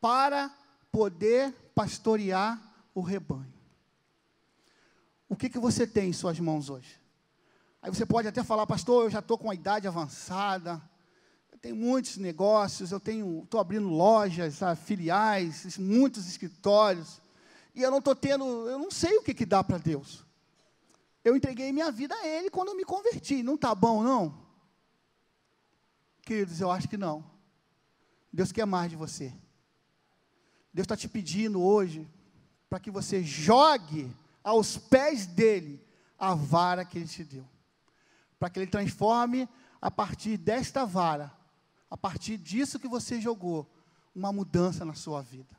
[0.00, 0.54] para
[0.90, 2.60] poder pastorear
[2.94, 3.52] o rebanho.
[5.28, 7.00] O que, que você tem em suas mãos hoje?
[7.82, 10.82] Aí você pode até falar, pastor, eu já estou com a idade avançada,
[11.52, 17.20] eu tenho muitos negócios, eu tenho, estou abrindo lojas, sabe, filiais, muitos escritórios
[17.76, 20.24] e eu não estou tendo, eu não sei o que, que dá para Deus.
[21.22, 23.42] Eu entreguei minha vida a Ele quando eu me converti.
[23.42, 24.46] Não está bom, não?
[26.22, 27.22] Queridos, eu acho que não.
[28.32, 29.26] Deus quer mais de você.
[30.72, 32.08] Deus está te pedindo hoje
[32.70, 34.10] para que você jogue
[34.42, 35.84] aos pés dele
[36.18, 37.46] a vara que Ele te deu.
[38.38, 39.48] Para que Ele transforme
[39.80, 41.32] a partir desta vara,
[41.90, 43.70] a partir disso que você jogou,
[44.14, 45.56] uma mudança na sua vida.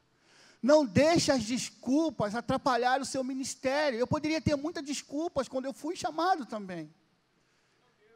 [0.62, 4.00] Não deixe as desculpas atrapalhar o seu ministério.
[4.00, 6.94] Eu poderia ter muitas desculpas quando eu fui chamado também.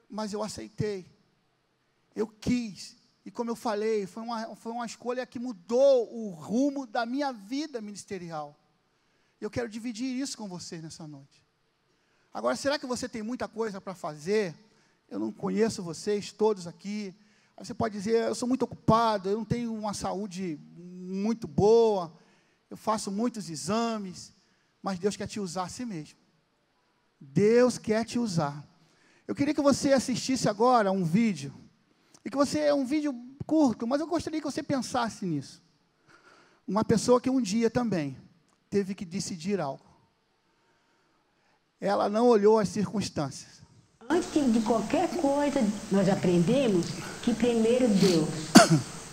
[0.10, 1.06] Mas eu aceitei.
[2.16, 2.98] Eu quis.
[3.24, 7.32] E como eu falei, foi uma, foi uma escolha que mudou o rumo da minha
[7.32, 8.60] vida ministerial.
[9.40, 11.41] Eu quero dividir isso com vocês nessa noite.
[12.34, 14.56] Agora, será que você tem muita coisa para fazer?
[15.10, 17.14] Eu não conheço vocês todos aqui.
[17.58, 22.18] Aí você pode dizer, eu sou muito ocupado, eu não tenho uma saúde muito boa,
[22.70, 24.34] eu faço muitos exames,
[24.82, 26.18] mas Deus quer te usar a si mesmo.
[27.20, 28.66] Deus quer te usar.
[29.28, 31.54] Eu queria que você assistisse agora um vídeo,
[32.24, 33.14] e que você, é um vídeo
[33.46, 35.62] curto, mas eu gostaria que você pensasse nisso.
[36.66, 38.18] Uma pessoa que um dia também
[38.70, 39.91] teve que decidir algo.
[41.82, 43.60] Ela não olhou as circunstâncias.
[44.08, 46.86] Antes de qualquer coisa, nós aprendemos
[47.24, 48.30] que primeiro Deus.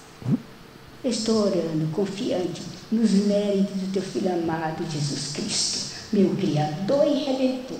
[1.02, 7.78] Estou orando, confiante nos méritos do teu Filho amado Jesus Cristo, meu Criador e Redentor,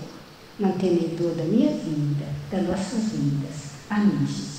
[0.59, 3.73] mantenedor da minha vida, das nossas vidas.
[3.91, 4.58] Amém, Jesus.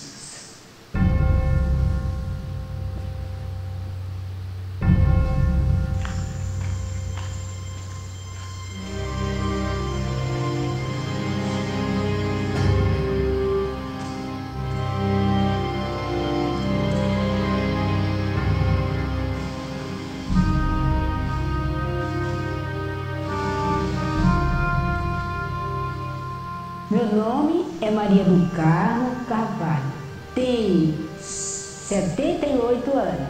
[28.10, 29.94] Maria do Carmo Carvalho.
[30.34, 33.30] Tenho 78 anos.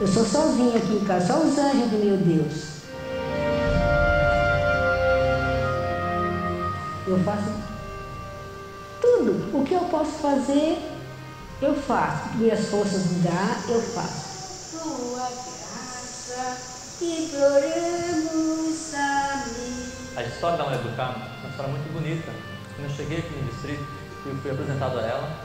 [0.00, 2.64] Eu sou sozinha aqui em casa, só os anjos do meu Deus.
[7.06, 7.52] Eu faço
[9.02, 9.58] tudo.
[9.58, 10.78] O que eu posso fazer,
[11.60, 12.38] eu faço.
[12.38, 14.78] Minhas forças me dá, eu faço.
[14.78, 19.86] Sua graça imploramos a mim.
[20.16, 22.30] A história da Mulher do Carmo é uma história muito bonita.
[22.74, 23.84] Quando eu cheguei aqui no distrito,
[24.26, 25.44] eu fui apresentado a ela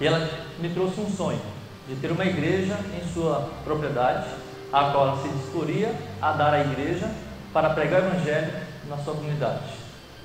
[0.00, 1.40] e ela me trouxe um sonho
[1.88, 4.28] de ter uma igreja em sua propriedade,
[4.72, 7.10] a qual ela se disporia a dar à igreja
[7.52, 8.52] para pregar o evangelho
[8.88, 9.62] na sua comunidade.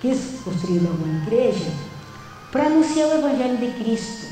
[0.01, 1.71] Quis construir uma igreja
[2.51, 4.26] para anunciar o evangelho de Cristo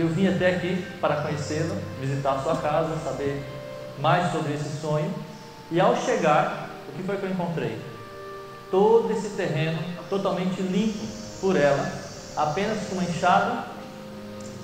[0.00, 3.42] eu vim até aqui para conhecê-la, visitar a sua casa, saber
[3.98, 5.12] mais sobre esse sonho.
[5.70, 7.80] E ao chegar, o que foi que eu encontrei?
[8.70, 11.04] Todo esse terreno totalmente limpo
[11.40, 11.90] por ela,
[12.36, 13.64] apenas com uma enxada,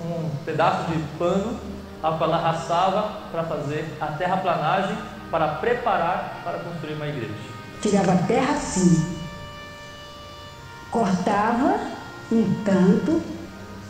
[0.00, 1.58] um pedaço de pano,
[2.02, 4.96] a qual ela arrastava para fazer a terraplanagem
[5.30, 7.34] para preparar para construir uma igreja.
[7.80, 9.18] Tirava a terra assim,
[10.90, 11.80] cortava
[12.30, 13.22] um tanto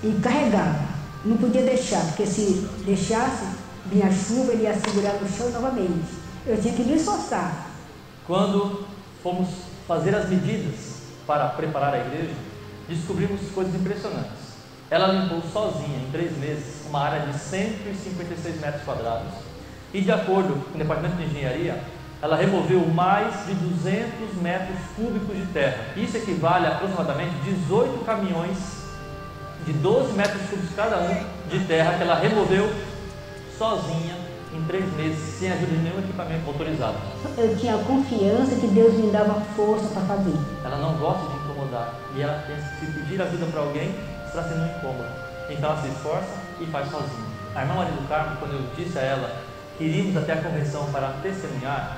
[0.02, 0.93] e carregava
[1.24, 3.46] não podia deixar, porque se deixasse,
[3.86, 6.04] vinha chuva, ele ia segurar no chão novamente.
[6.46, 7.70] Eu tinha que me esforçar.
[8.26, 8.84] Quando
[9.22, 9.48] fomos
[9.88, 12.34] fazer as medidas para preparar a igreja,
[12.88, 14.44] descobrimos coisas impressionantes.
[14.90, 19.32] Ela limpou sozinha, em três meses, uma área de 156 metros quadrados.
[19.92, 21.82] E, de acordo com o Departamento de Engenharia,
[22.20, 25.86] ela removeu mais de 200 metros cúbicos de terra.
[25.96, 28.83] Isso equivale a aproximadamente 18 caminhões
[29.66, 32.70] de 12 metros cúbicos cada um de terra que ela removeu
[33.56, 34.16] sozinha
[34.52, 36.96] em três meses, sem ajuda de nenhum equipamento motorizado.
[37.36, 40.38] Eu tinha confiança que Deus me dava força para fazer.
[40.64, 43.94] Ela não gosta de incomodar e ela pensa que se pedir ajuda para alguém,
[44.26, 45.08] está sendo um incômodo.
[45.50, 47.34] Então ela se esforça e faz sozinha.
[47.54, 49.42] A irmã Maria do Carmo, quando eu disse a ela
[49.76, 51.96] que iríamos até a convenção para testemunhar,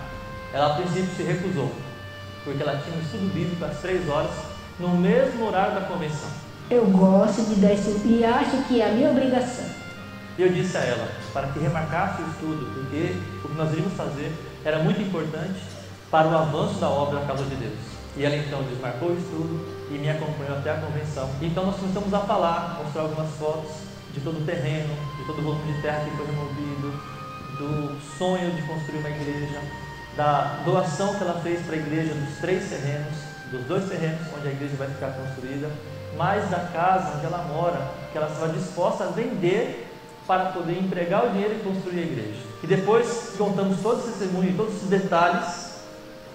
[0.53, 1.71] ela a princípio se recusou,
[2.45, 4.31] porque ela tinha um estudo bíblico às três horas,
[4.79, 6.46] no mesmo horário da convenção.
[6.69, 9.65] Eu gosto de dar e acho que é a minha obrigação.
[10.37, 13.93] E eu disse a ela para que remarcasse o estudo, porque o que nós iríamos
[13.93, 14.33] fazer
[14.65, 15.61] era muito importante
[16.11, 17.79] para o avanço da obra da casa de Deus.
[18.17, 21.31] E ela então desmarcou o estudo e me acompanhou até a convenção.
[21.41, 23.71] Então nós começamos a falar, mostrar algumas fotos
[24.13, 27.01] de todo o terreno, de todo o volume de terra que foi removido,
[27.59, 29.61] do sonho de construir uma igreja,
[30.17, 33.15] da doação que ela fez para a igreja dos três terrenos,
[33.53, 35.71] dos dois terrenos onde a igreja vai ficar construída
[36.17, 39.87] mais da casa onde ela mora, que ela estava disposta a vender
[40.27, 42.41] para poder empregar o dinheiro e construir a igreja.
[42.63, 45.77] E depois que contamos todos os testemunhos, todos os detalhes,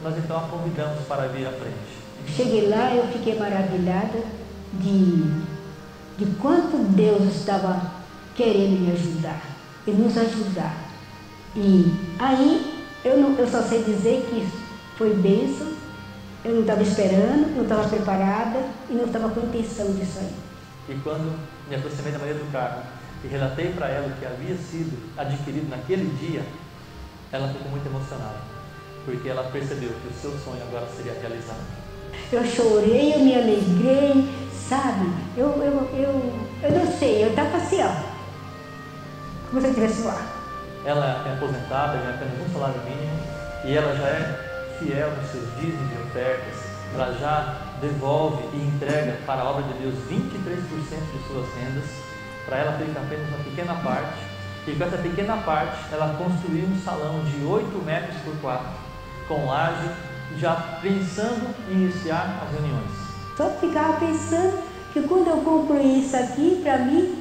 [0.01, 2.01] nós então a convidamos para vir à frente.
[2.27, 4.19] Cheguei lá, eu fiquei maravilhada
[4.73, 5.23] de,
[6.17, 7.81] de quanto Deus estava
[8.35, 9.41] querendo me ajudar
[9.85, 10.75] e nos ajudar.
[11.55, 14.47] E aí eu, não, eu só sei dizer que
[14.97, 15.67] foi bênção,
[16.43, 20.33] eu não estava esperando, não estava preparada e não estava com intenção disso aí.
[20.89, 21.37] E quando
[21.69, 22.81] me aproximei da Maria do Carmo
[23.23, 26.41] e relatei para ela o que havia sido adquirido naquele dia,
[27.31, 28.39] ela ficou muito emocionada,
[29.05, 31.61] porque ela percebeu que o seu sonho agora seria realizado.
[32.31, 34.27] Eu chorei, eu me alegrei,
[34.67, 35.11] sabe?
[35.37, 36.33] Eu, eu, eu,
[36.63, 37.91] eu não sei, eu estava assim, ó,
[39.49, 40.27] como se eu estivesse lá.
[40.83, 43.19] Ela é aposentada, ganha apenas um salário mínimo,
[43.63, 44.50] e ela já é
[44.81, 49.73] fiel nos seus dízimos e ofertas, ela já devolve e entrega para a obra de
[49.79, 51.85] Deus 23% de suas rendas,
[52.45, 54.19] para ela fica apenas uma pequena parte,
[54.67, 58.67] e com essa pequena parte ela construiu um salão de 8 metros por 4,
[59.27, 59.89] com laje,
[60.37, 62.91] já pensando em iniciar as reuniões.
[63.37, 64.61] Só ficava pensando
[64.93, 67.17] que quando eu concluí isso aqui, para mim,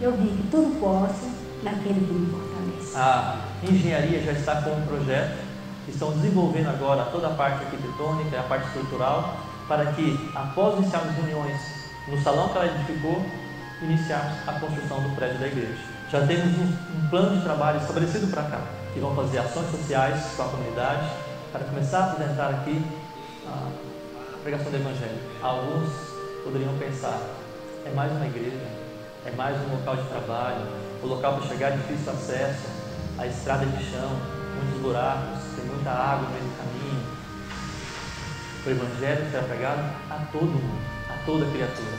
[0.00, 1.30] eu vi que tudo posso
[1.62, 2.96] naquele que me fortalece.
[2.96, 5.43] A engenharia já está com um projeto,
[5.90, 9.36] estão desenvolvendo agora toda a parte arquitetônica, a parte estrutural,
[9.68, 11.60] para que, após iniciar as reuniões
[12.08, 13.24] no salão que ela edificou,
[13.82, 15.78] iniciarmos a construção do prédio da igreja.
[16.10, 18.60] Já temos um, um plano de trabalho estabelecido para cá,
[18.92, 21.10] que vão fazer ações sociais com a comunidade,
[21.52, 22.84] para começar a apresentar aqui
[23.46, 25.18] a pregação do Evangelho.
[25.42, 25.88] Alguns
[26.42, 27.18] poderiam pensar,
[27.86, 28.66] é mais uma igreja,
[29.24, 30.66] é mais um local de trabalho,
[31.02, 32.68] o local para chegar é difícil acesso,
[33.18, 34.10] a estrada de chão,
[34.56, 37.04] muitos buracos, tem muita água no meio do caminho.
[38.64, 40.80] O Evangelho será pregado a todo mundo,
[41.10, 41.98] a toda criatura.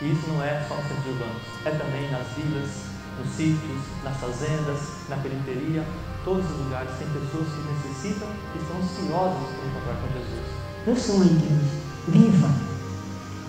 [0.00, 2.70] E isso não é só nos centros urbanos, é também nas vilas,
[3.18, 5.84] nos sítios, nas fazendas, na periferia,
[6.24, 10.46] todos os lugares tem pessoas que necessitam e estão ansiosas por encontrar com Jesus.
[10.86, 12.50] Eu sou uma igreja viva.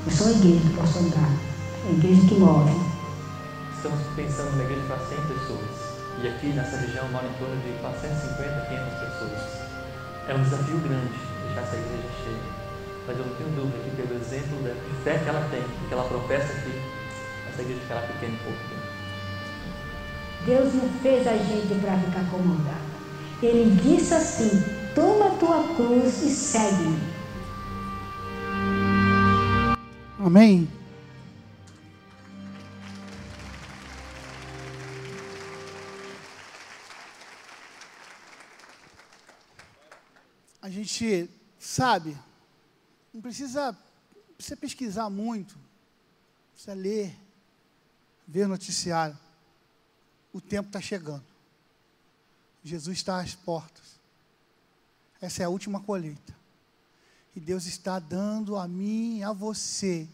[0.06, 1.32] Eu sou uma igreja que posso andar.
[1.86, 2.72] A igreja que move.
[3.76, 5.76] Estamos pensando numa igreja para 100 pessoas.
[6.20, 9.68] E aqui nessa região moram em torno de 450, 500 pessoas.
[10.28, 11.13] É um desafio grande
[11.45, 12.57] deixar essa igreja cheia.
[13.05, 16.03] Mas eu não tenho dúvida que pelo exemplo de fé que ela tem, que ela
[16.05, 16.74] professa aqui,
[17.49, 18.78] essa igreja ficará pequena em pouco.
[20.45, 22.97] Deus não fez a gente para ficar acomodada.
[23.43, 24.63] Ele disse assim:
[24.95, 26.99] toma a tua cruz e segue-me.
[30.20, 30.68] Amém?
[40.98, 41.30] Gente
[41.60, 42.18] sabe,
[43.14, 43.78] não precisa,
[44.36, 45.58] precisa pesquisar muito,
[46.54, 47.16] precisa ler,
[48.28, 49.18] ver noticiário.
[50.34, 51.26] O tempo está chegando.
[52.64, 54.00] Jesus está às portas.
[55.22, 56.36] Essa é a última colheita.
[57.36, 60.08] E Deus está dando a mim e a você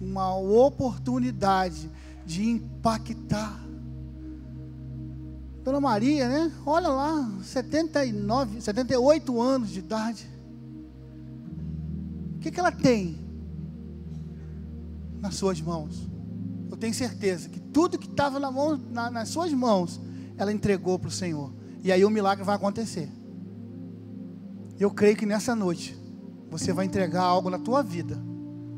[0.00, 1.90] uma oportunidade
[2.26, 3.63] de impactar.
[5.64, 6.52] Dona Maria, né?
[6.66, 10.30] Olha lá, 79, 78 anos de idade.
[12.36, 13.18] O que, que ela tem
[15.22, 16.06] nas suas mãos?
[16.70, 19.98] Eu tenho certeza que tudo que estava na mão, na, nas suas mãos,
[20.36, 21.50] ela entregou para o Senhor.
[21.82, 23.08] E aí o milagre vai acontecer.
[24.78, 25.96] Eu creio que nessa noite
[26.50, 28.18] você vai entregar algo na tua vida.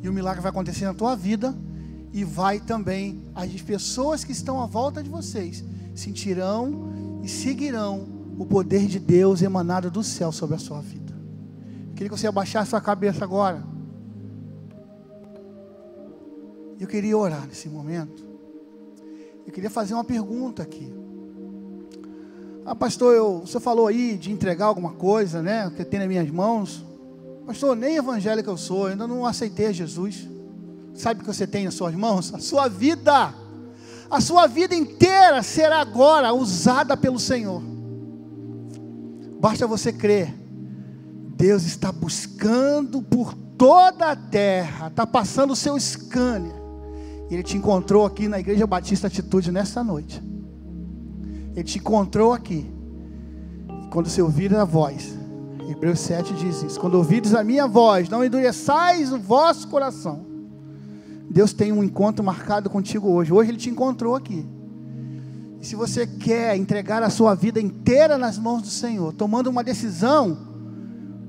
[0.05, 1.53] E o milagre vai acontecer na tua vida
[2.13, 5.65] e vai também as pessoas que estão à volta de vocês
[5.97, 8.07] sentirão e seguirão
[8.39, 11.15] o poder de Deus emanado do céu sobre a sua vida.
[11.89, 13.65] Eu queria que você abaixasse sua cabeça agora.
[16.79, 18.25] Eu queria orar nesse momento.
[19.47, 20.93] Eu queria fazer uma pergunta aqui.
[22.67, 25.73] Ah, pastor, eu, você falou aí de entregar alguma coisa, né?
[25.75, 26.85] Que tem nas minhas mãos.
[27.47, 30.29] Pastor, nem evangélico eu sou, ainda não aceitei Jesus.
[30.93, 32.35] Sabe o que você tem nas suas mãos?
[32.35, 33.33] A sua vida.
[34.11, 37.63] A sua vida inteira será agora usada pelo Senhor.
[39.41, 40.35] Basta você crer.
[41.37, 46.55] Deus está buscando por toda a terra, está passando o seu scanner.
[47.31, 50.23] Ele te encontrou aqui na Igreja Batista Atitude nesta noite.
[51.55, 52.71] Ele te encontrou aqui.
[53.85, 55.17] E quando você ouvir a voz,
[55.69, 60.36] Hebreus 7 diz isso: quando ouvides a minha voz, não endureçais o vosso coração.
[61.37, 63.31] Deus tem um encontro marcado contigo hoje.
[63.31, 64.43] Hoje Ele te encontrou aqui.
[65.61, 69.63] E se você quer entregar a sua vida inteira nas mãos do Senhor, tomando uma
[69.63, 70.35] decisão,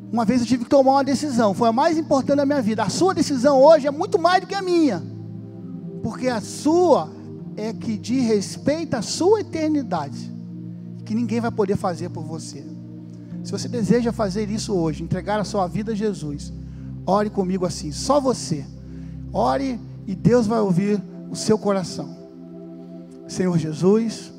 [0.10, 2.84] uma vez eu tive que tomar uma decisão, foi a mais importante da minha vida.
[2.84, 5.04] A sua decisão hoje é muito mais do que a minha,
[6.02, 7.12] porque a sua
[7.58, 10.34] é que diz respeito à sua eternidade,
[11.04, 12.66] que ninguém vai poder fazer por você.
[13.44, 16.54] Se você deseja fazer isso hoje, entregar a sua vida a Jesus,
[17.06, 18.66] ore comigo assim, só você.
[19.34, 19.78] Ore
[20.08, 22.16] e Deus vai ouvir o seu coração.
[23.28, 24.32] Senhor Jesus,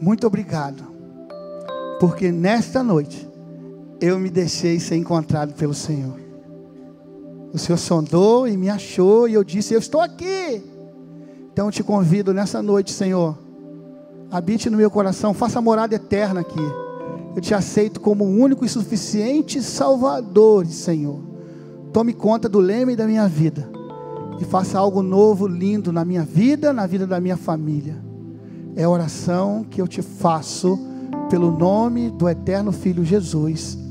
[0.00, 0.82] muito obrigado,
[2.00, 3.28] porque nesta noite
[4.00, 6.18] eu me deixei ser encontrado pelo Senhor.
[7.52, 10.64] O Senhor sondou e me achou, e eu disse: Eu estou aqui.
[11.52, 13.36] Então eu te convido nessa noite, Senhor,
[14.30, 16.58] habite no meu coração, faça morada eterna aqui.
[17.36, 21.20] Eu te aceito como o único e suficiente Salvador, Senhor.
[21.92, 23.81] Tome conta do leme da minha vida
[24.44, 27.96] faça algo novo, lindo na minha vida, na vida da minha família.
[28.74, 30.78] É a oração que eu te faço
[31.28, 33.81] pelo nome do eterno Filho Jesus.